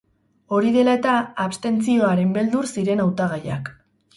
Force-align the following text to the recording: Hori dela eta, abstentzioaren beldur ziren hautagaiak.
Hori 0.55 0.71
dela 0.77 0.95
eta, 0.99 1.13
abstentzioaren 1.45 2.33
beldur 2.39 2.69
ziren 2.77 3.05
hautagaiak. 3.05 3.75